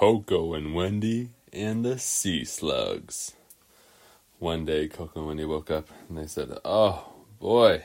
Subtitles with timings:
[0.00, 3.34] Coco and Wendy and the Sea Slugs.
[4.38, 7.04] One day, Coco and Wendy woke up and they said, Oh
[7.38, 7.84] boy,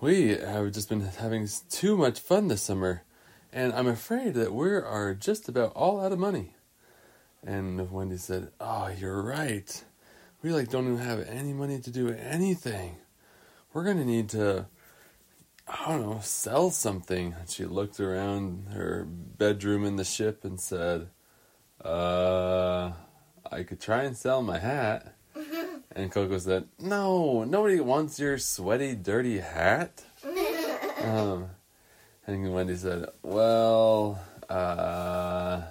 [0.00, 3.04] we have just been having too much fun this summer,
[3.52, 6.56] and I'm afraid that we are just about all out of money.
[7.46, 9.84] And Wendy said, Oh, you're right.
[10.42, 12.96] We like don't even have any money to do anything.
[13.72, 14.66] We're gonna need to
[15.68, 17.34] I don't know, sell something.
[17.38, 21.08] And she looked around her bedroom in the ship and said,
[21.84, 22.92] Uh,
[23.50, 25.14] I could try and sell my hat.
[25.94, 30.02] And Coco said, No, nobody wants your sweaty, dirty hat.
[31.04, 31.50] um,
[32.26, 35.62] and Wendy said, Well, uh,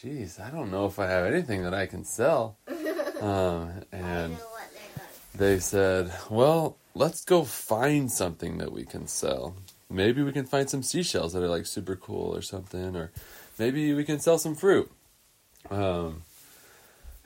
[0.00, 2.56] geez, I don't know if I have anything that I can sell.
[3.22, 4.36] Um, and
[5.36, 9.56] they said, Well, let's go find something that we can sell.
[9.90, 13.10] Maybe we can find some seashells that are like super cool or something, or
[13.58, 14.90] maybe we can sell some fruit.
[15.70, 16.22] Um,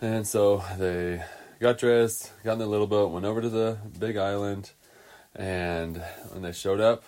[0.01, 1.23] and so they
[1.61, 4.73] got dressed, got in the little boat, went over to the big island,
[5.35, 7.05] and when they showed up,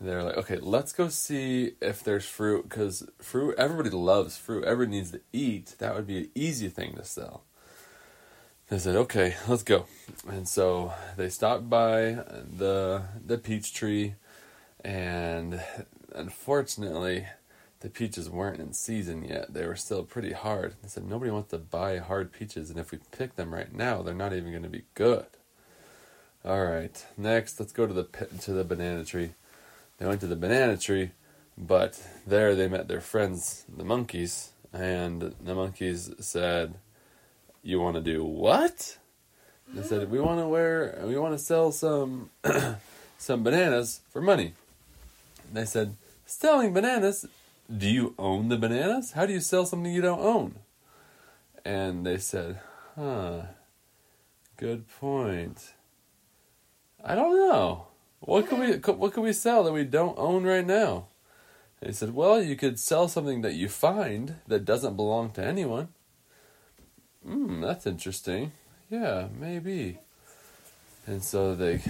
[0.00, 4.98] they're like, okay, let's go see if there's fruit, because fruit, everybody loves fruit, everybody
[4.98, 5.74] needs to eat.
[5.78, 7.42] That would be an easy thing to sell.
[8.68, 9.86] They said, okay, let's go.
[10.28, 12.22] And so they stopped by
[12.56, 14.14] the the peach tree,
[14.84, 15.62] and
[16.14, 17.26] unfortunately,
[17.80, 19.54] the peaches weren't in season yet.
[19.54, 20.74] They were still pretty hard.
[20.82, 24.02] They said nobody wants to buy hard peaches, and if we pick them right now,
[24.02, 25.26] they're not even going to be good.
[26.44, 28.04] All right, next, let's go to the
[28.42, 29.30] to the banana tree.
[29.96, 31.12] They went to the banana tree,
[31.56, 36.74] but there they met their friends, the monkeys, and the monkeys said
[37.68, 38.96] you want to do what?
[39.74, 42.30] They said we want to wear, we want to sell some
[43.18, 44.54] some bananas for money.
[45.52, 47.26] They said selling bananas.
[47.70, 49.12] Do you own the bananas?
[49.12, 50.54] How do you sell something you don't own?
[51.62, 52.60] And they said,
[52.96, 53.42] huh,
[54.56, 55.74] good point.
[57.04, 57.88] I don't know.
[58.20, 61.08] What can we what can we sell that we don't own right now?
[61.80, 65.88] They said, well, you could sell something that you find that doesn't belong to anyone.
[67.28, 68.52] Hmm, that's interesting.
[68.88, 69.98] Yeah, maybe.
[71.06, 71.82] And so they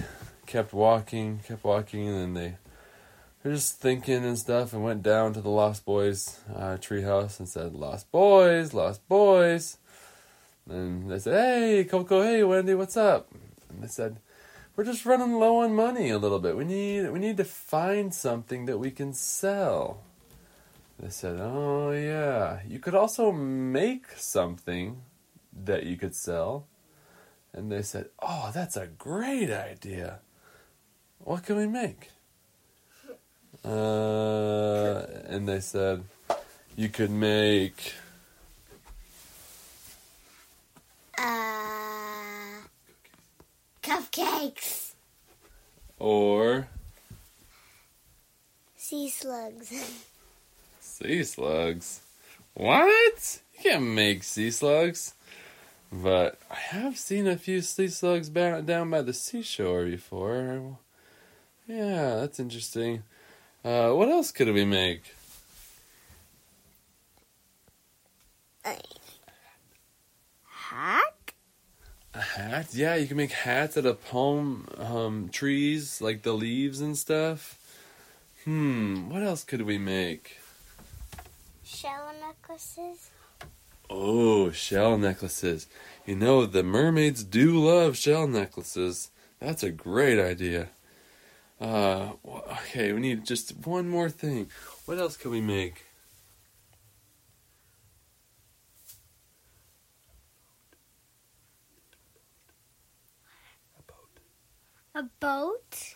[0.45, 2.57] kept walking, kept walking, and then they
[3.45, 7.47] were just thinking and stuff and went down to the Lost Boys uh, treehouse and
[7.47, 9.77] said, Lost Boys, Lost Boys.
[10.69, 13.31] And they said, Hey, Coco, hey, Wendy, what's up?
[13.69, 14.17] And they said,
[14.75, 16.57] We're just running low on money a little bit.
[16.57, 20.01] We need we need to find something that we can sell.
[20.99, 22.59] They said, Oh yeah.
[22.67, 25.01] You could also make something
[25.65, 26.67] that you could sell.
[27.53, 30.19] And they said, Oh, that's a great idea.
[31.19, 32.09] What can we make?
[33.65, 36.03] Uh, and they said,
[36.75, 37.93] You could make.
[41.17, 42.61] Uh,
[43.83, 44.93] cupcakes.
[45.97, 46.67] Or.
[48.77, 50.03] Sea slugs.
[50.79, 52.01] Sea slugs.
[52.53, 53.39] What?
[53.53, 55.13] You can't make sea slugs.
[55.91, 60.77] But I have seen a few sea slugs down by the seashore before.
[61.67, 63.03] Yeah, that's interesting.
[63.65, 65.13] Uh, what else could we make?
[68.63, 68.75] A
[70.45, 71.33] hat?
[72.13, 72.67] A hat?
[72.73, 77.57] Yeah, you can make hats out of palm um, trees, like the leaves and stuff.
[78.45, 80.37] Hmm, what else could we make?
[81.63, 83.09] Shell necklaces?
[83.89, 85.67] Oh, shell necklaces.
[86.05, 89.09] You know, the mermaids do love shell necklaces.
[89.39, 90.69] That's a great idea.
[91.59, 94.49] Uh, okay, we need just one more thing.
[94.85, 95.85] What else can we make?
[103.77, 104.19] A boat?
[104.95, 105.95] A boat?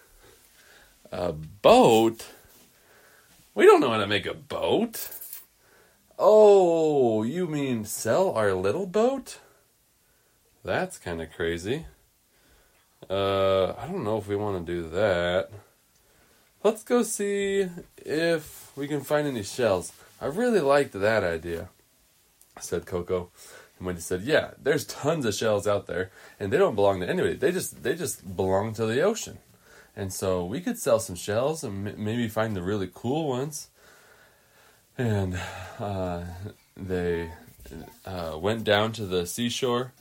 [1.11, 2.25] A boat?
[3.55, 5.09] We don't know how to make a boat.
[6.19, 9.40] Oh, you mean sell our little boat?
[10.64, 11.85] That's kind of crazy.
[13.09, 15.49] Uh, I don't know if we want to do that.
[16.64, 17.67] Let's go see
[17.97, 19.91] if we can find any shells.
[20.22, 21.70] I really liked that idea,
[22.59, 23.32] said Coco.
[23.78, 27.09] And Wendy said, "Yeah, there's tons of shells out there, and they don't belong to
[27.09, 27.34] anybody.
[27.34, 29.40] They just they just belong to the ocean.
[29.96, 33.70] And so we could sell some shells and m- maybe find the really cool ones."
[34.97, 35.40] And
[35.79, 36.23] uh,
[36.78, 37.31] they
[38.05, 39.91] uh, went down to the seashore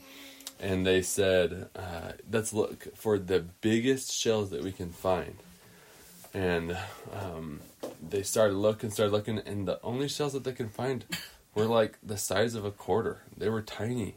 [0.59, 5.35] and they said, uh, let's look for the biggest shells that we can find.
[6.33, 6.77] And
[7.11, 7.59] um,
[8.01, 11.05] they started looking, started looking, and the only shells that they could find
[11.55, 13.21] were like the size of a quarter.
[13.35, 14.15] They were tiny.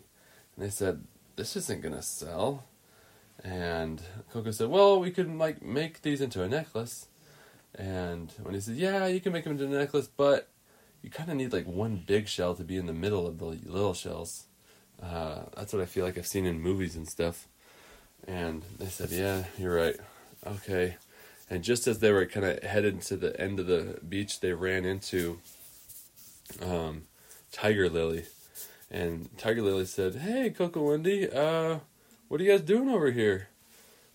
[0.56, 1.05] And they said,
[1.37, 2.64] This isn't gonna sell.
[3.44, 4.00] And
[4.32, 7.08] Coco said, Well, we could like make these into a necklace.
[7.75, 10.49] And Wendy said, Yeah, you can make them into a necklace, but
[11.06, 13.44] you kind of need like one big shell to be in the middle of the
[13.44, 14.47] little shells.
[15.00, 17.47] Uh, that's what I feel like I've seen in movies and stuff.
[18.26, 19.94] And they said, Yeah, you're right.
[20.44, 20.97] Okay.
[21.49, 24.53] And just as they were kind of headed to the end of the beach, they
[24.53, 25.38] ran into
[26.61, 27.03] um,
[27.53, 28.25] Tiger Lily.
[28.91, 31.79] And Tiger Lily said, Hey, Coco Wendy, uh,
[32.26, 33.47] what are you guys doing over here?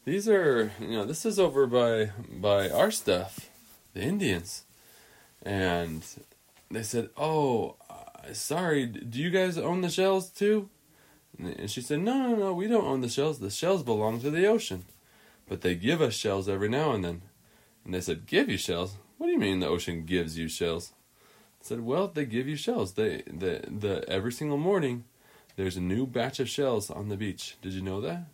[0.03, 3.49] These are, you know, this is over by by our stuff,
[3.93, 4.65] the Indians.
[5.41, 6.03] And
[6.71, 8.85] they said, "Oh, uh, sorry.
[8.85, 10.69] Do you guys own the shells too?"
[11.37, 12.53] And she said, "No, no, no.
[12.53, 13.39] We don't own the shells.
[13.39, 14.85] The shells belong to the ocean,
[15.47, 17.21] but they give us shells every now and then."
[17.85, 18.95] And they said, "Give you shells?
[19.17, 20.93] What do you mean the ocean gives you shells?"
[21.61, 22.93] I said, "Well, they give you shells.
[22.93, 25.05] They the the every single morning."
[25.55, 27.57] There's a new batch of shells on the beach.
[27.61, 28.15] Did you know that?
[28.15, 28.25] And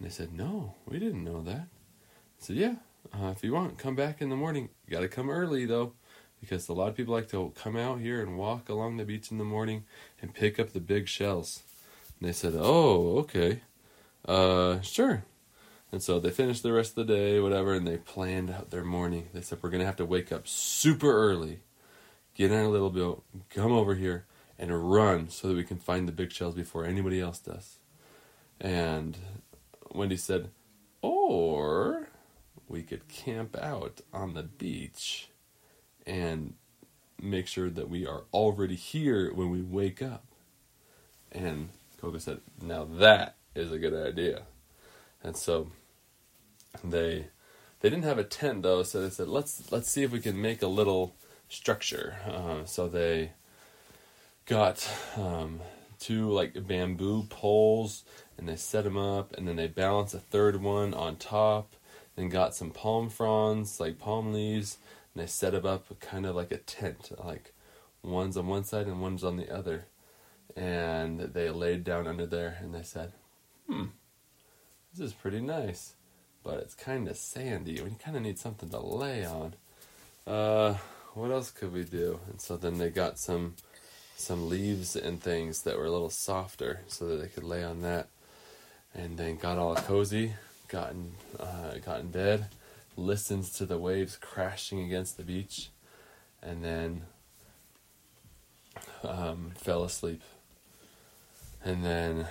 [0.00, 1.68] they said, No, we didn't know that.
[1.68, 2.74] I said, Yeah,
[3.12, 4.70] uh, if you want, come back in the morning.
[4.86, 5.92] You got to come early, though,
[6.42, 9.30] because a lot of people like to come out here and walk along the beach
[9.30, 9.84] in the morning
[10.20, 11.62] and pick up the big shells.
[12.18, 13.62] And they said, Oh, okay.
[14.26, 15.24] Uh, sure.
[15.92, 18.82] And so they finished the rest of the day, whatever, and they planned out their
[18.82, 19.28] morning.
[19.32, 21.60] They said, We're going to have to wake up super early,
[22.34, 24.26] get on a little boat, come over here,
[24.58, 27.78] and run so that we can find the big shells before anybody else does.
[28.60, 29.16] And
[29.92, 30.50] Wendy said,
[31.02, 32.08] Or
[32.68, 35.28] we could camp out on the beach
[36.06, 36.54] and
[37.20, 40.24] make sure that we are already here when we wake up.
[41.30, 41.70] And
[42.00, 44.42] Coco said, Now that is a good idea.
[45.22, 45.70] And so
[46.82, 47.26] they
[47.80, 50.40] they didn't have a tent though, so they said, Let's let's see if we can
[50.40, 51.14] make a little
[51.48, 52.16] structure.
[52.26, 53.32] Uh, so they
[54.46, 55.60] got um,
[55.98, 58.04] two like bamboo poles
[58.36, 61.76] and they set them up and then they balance a third one on top
[62.16, 64.78] and got some palm fronds like palm leaves
[65.14, 67.52] and they set it up kind of like a tent like
[68.02, 69.86] one's on one side and one's on the other.
[70.56, 73.12] And they laid down under there and they said
[73.68, 73.86] hmm
[74.92, 75.94] this is pretty nice
[76.44, 77.80] but it's kind of sandy.
[77.80, 79.54] We kind of need something to lay on.
[80.26, 80.74] Uh
[81.14, 82.20] what else could we do?
[82.28, 83.54] And so then they got some
[84.16, 87.82] some leaves and things that were a little softer so that they could lay on
[87.82, 88.08] that.
[88.94, 90.34] And then got all cozy,
[90.68, 92.46] got in, uh, got in bed,
[92.96, 95.70] listens to the waves crashing against the beach,
[96.42, 97.02] and then
[99.04, 100.22] um, fell asleep.
[101.64, 102.26] And then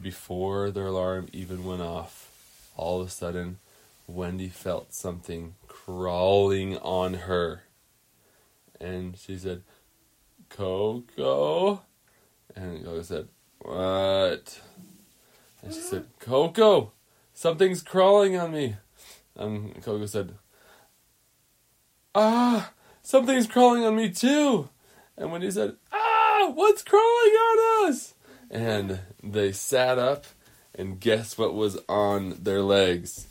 [0.00, 2.30] before their alarm even went off,
[2.76, 3.58] all of a sudden,
[4.06, 7.62] Wendy felt something crawling on her.
[8.80, 9.62] And she said,
[10.50, 11.82] Coco?
[12.54, 13.28] And Coco said,
[13.58, 14.60] What?
[15.62, 16.92] And she said, Coco,
[17.32, 18.76] something's crawling on me.
[19.36, 20.34] And Coco said,
[22.14, 22.72] Ah,
[23.02, 24.68] something's crawling on me too.
[25.16, 28.14] And Wendy said, Ah, what's crawling on us?
[28.50, 30.26] And they sat up,
[30.74, 33.26] and guess what was on their legs?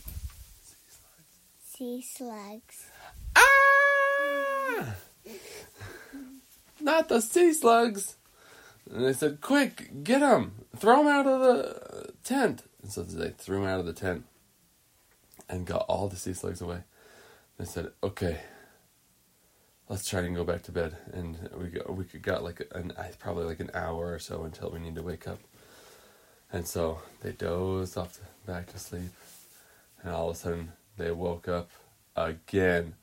[1.64, 2.88] Sea slugs.
[3.36, 4.96] Ah!
[6.82, 8.18] Not the sea slugs!
[8.92, 10.66] And they said, Quick, get them!
[10.76, 12.64] Throw them out of the tent!
[12.82, 14.26] And so they threw them out of the tent
[15.54, 16.80] and got all the sea slugs away.
[17.60, 18.40] They said, Okay,
[19.88, 20.98] let's try and go back to bed.
[21.14, 24.80] And we got, we got like an probably like an hour or so until we
[24.80, 25.40] need to wake up.
[26.52, 29.12] And so they dozed off to, back to sleep.
[30.02, 31.70] And all of a sudden they woke up
[32.16, 32.96] again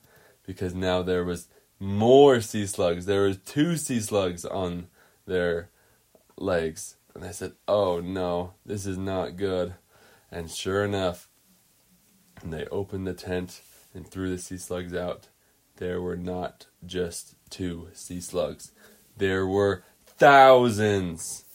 [0.45, 1.47] because now there was
[1.79, 3.05] more sea slugs.
[3.05, 4.87] There was two sea slugs on
[5.25, 5.69] their
[6.35, 6.97] legs.
[7.15, 9.73] And I said, "Oh no, this is not good."
[10.29, 11.27] And sure enough,
[12.41, 13.61] and they opened the tent
[13.93, 15.27] and threw the sea slugs out.
[15.77, 18.71] There were not just two sea slugs.
[19.17, 21.45] There were thousands.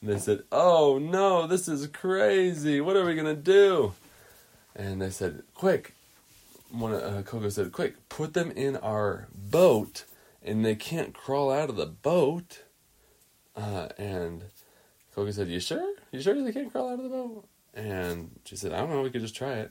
[0.00, 2.80] And they said, "Oh no, this is crazy.
[2.80, 3.94] What are we going to do?"
[4.74, 5.94] And they said, "Quick,
[6.70, 10.04] one uh, Coco said, "Quick, put them in our boat,
[10.42, 12.62] and they can't crawl out of the boat."
[13.54, 14.44] Uh, and
[15.14, 15.94] Coco said, "You sure?
[16.12, 19.02] You sure they can't crawl out of the boat?" And she said, "I don't know.
[19.02, 19.70] We could just try it."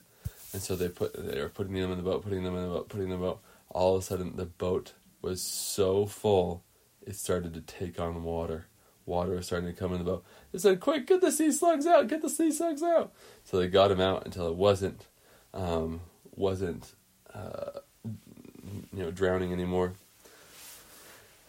[0.56, 2.70] And so they put they were putting them in the boat, putting them in the
[2.70, 3.40] boat, putting them in the boat.
[3.68, 6.62] All of a sudden, the boat was so full,
[7.06, 8.64] it started to take on water.
[9.04, 10.24] Water was starting to come in the boat.
[10.52, 12.08] They said, "Quick, get the sea slugs out!
[12.08, 13.12] Get the sea slugs out!"
[13.44, 15.04] So they got them out until it wasn't
[15.52, 16.00] um,
[16.34, 16.90] wasn't
[17.34, 19.92] uh, you know drowning anymore.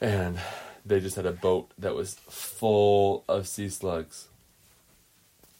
[0.01, 0.37] And
[0.85, 4.27] they just had a boat that was full of sea slugs.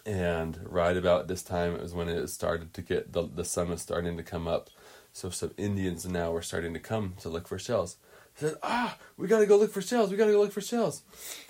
[0.07, 3.69] And right about this time, it was when it started to get the the sun
[3.69, 4.69] was starting to come up.
[5.11, 7.97] So some Indians now were starting to come to look for shells.
[8.35, 10.09] Said, "Ah, we got to go look for shells.
[10.09, 11.03] We got to go look for shells."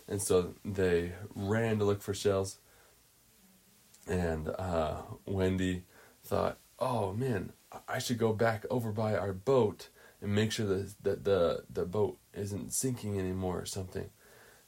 [0.08, 2.58] And so they ran to look for shells.
[4.08, 5.84] And uh, Wendy
[6.24, 7.54] thought, "Oh man,
[7.88, 11.86] I should go back over by our boat and make sure that, that the the
[11.86, 14.10] boat isn't sinking anymore or something."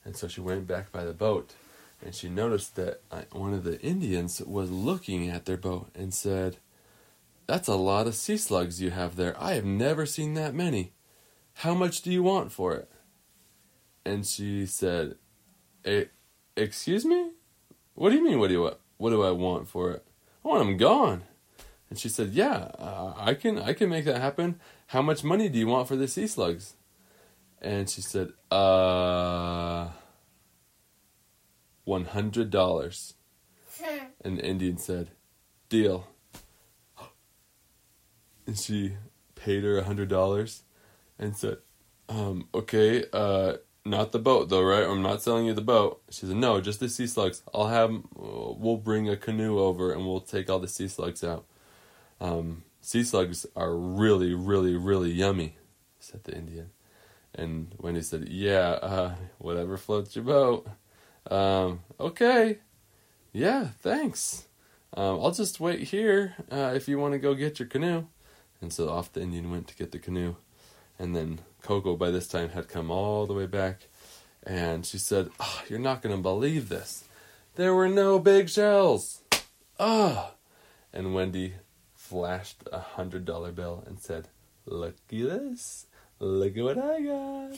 [0.05, 1.55] And so she went back by the boat,
[2.01, 6.13] and she noticed that uh, one of the Indians was looking at their boat and
[6.13, 6.57] said,
[7.45, 9.35] "That's a lot of sea slugs you have there.
[9.41, 10.93] I have never seen that many.
[11.55, 12.89] How much do you want for it?"
[14.05, 15.15] And she said,
[15.83, 16.05] "Eh,
[16.55, 17.31] "Excuse me?
[17.95, 18.39] What do you mean?
[18.39, 18.71] What do you?
[18.97, 20.05] What do I want for it?
[20.43, 21.23] I want them gone."
[21.89, 24.59] And she said, "Yeah, uh, I can I can make that happen.
[24.87, 26.75] How much money do you want for the sea slugs?"
[27.61, 29.89] And she said, "Uh,
[31.89, 33.15] one hundred dollars."
[34.21, 35.11] And the Indian said,
[35.69, 36.07] "Deal."
[38.45, 38.97] And she
[39.35, 40.63] paid her a hundred dollars,
[41.17, 41.57] and said,
[42.09, 44.83] um, "Okay, uh, not the boat though, right?
[44.83, 47.41] I'm not selling you the boat." She said, "No, just the sea slugs.
[47.53, 47.91] I'll have.
[48.13, 51.45] We'll bring a canoe over, and we'll take all the sea slugs out."
[52.19, 55.55] Um, sea slugs are really, really, really yummy,"
[55.99, 56.71] said the Indian.
[57.33, 60.67] And Wendy said, "Yeah, uh, whatever floats your boat."
[61.29, 62.57] Um, okay,
[63.31, 64.47] yeah, thanks.
[64.93, 68.05] Um, I'll just wait here uh, if you want to go get your canoe.
[68.61, 70.35] And so off the Indian went to get the canoe.
[70.97, 73.87] And then Coco, by this time, had come all the way back.
[74.43, 77.03] And she said, oh, You're not going to believe this.
[77.55, 79.21] There were no big shells.
[79.79, 80.31] Ah.
[80.91, 81.53] And Wendy
[81.93, 84.27] flashed a hundred dollar bill and said,
[84.65, 85.85] Look at this.
[86.19, 87.57] Look at what I got.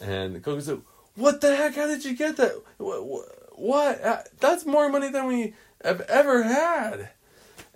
[0.00, 0.82] and Coco said,
[1.14, 1.74] What the heck?
[1.74, 2.52] How did you get that?
[2.78, 3.26] What?
[3.52, 4.02] what?
[4.02, 5.54] Uh, That's more money than we
[5.84, 7.10] have ever had.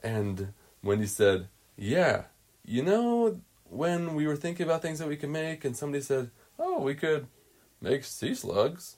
[0.03, 0.53] And
[0.83, 2.25] Wendy said, Yeah,
[2.65, 6.31] you know, when we were thinking about things that we could make, and somebody said,
[6.59, 7.27] Oh, we could
[7.81, 8.97] make sea slugs.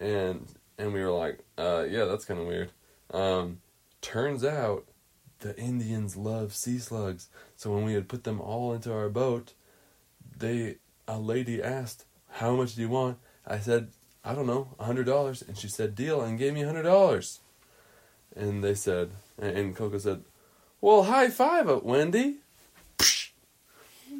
[0.00, 0.46] And
[0.78, 2.72] and we were like, uh, yeah, that's kind of weird.
[3.12, 3.60] Um,
[4.00, 4.86] turns out
[5.40, 7.28] the Indians love sea slugs.
[7.56, 9.54] So when we had put them all into our boat,
[10.36, 13.88] they a lady asked, "How much do you want?" I said,
[14.24, 16.84] "I don't know, a hundred dollars." And she said, "Deal," and gave me a hundred
[16.84, 17.40] dollars.
[18.36, 20.22] And they said, and- and Coco said,
[20.80, 22.36] "Well, high five it, Wendy."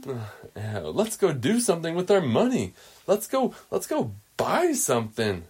[0.57, 2.75] Yeah, let's go do something with our money.
[3.07, 3.55] Let's go.
[3.71, 5.45] Let's go buy something.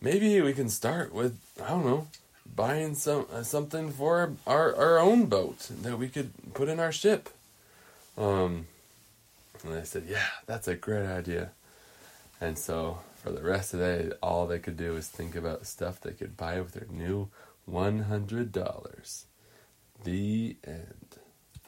[0.00, 2.08] Maybe we can start with I don't know,
[2.54, 6.92] buying some uh, something for our our own boat that we could put in our
[6.92, 7.30] ship.
[8.18, 8.66] Um,
[9.64, 11.50] and I said, yeah, that's a great idea.
[12.40, 15.66] And so for the rest of the day, all they could do was think about
[15.66, 17.28] stuff they could buy with their new
[17.64, 19.26] one hundred dollars.
[20.04, 21.18] The end.